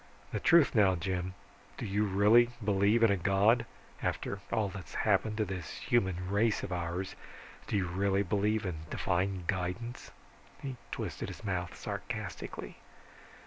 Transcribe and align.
The 0.31 0.39
truth 0.39 0.73
now, 0.73 0.95
Jim, 0.95 1.35
do 1.77 1.85
you 1.85 2.05
really 2.05 2.49
believe 2.65 3.03
in 3.03 3.11
a 3.11 3.15
God? 3.15 3.67
After 4.01 4.39
all 4.51 4.67
that's 4.67 4.95
happened 5.05 5.37
to 5.37 5.45
this 5.45 5.77
human 5.77 6.27
race 6.27 6.63
of 6.63 6.71
ours, 6.71 7.13
do 7.67 7.77
you 7.77 7.85
really 7.85 8.23
believe 8.23 8.65
in 8.65 8.87
divine 8.89 9.43
guidance?" 9.45 10.09
He 10.59 10.75
twisted 10.89 11.29
his 11.29 11.43
mouth 11.43 11.77
sarcastically. 11.77 12.77